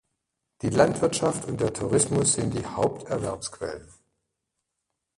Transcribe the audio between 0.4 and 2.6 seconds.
Die Landwirtschaft und der Tourismus sind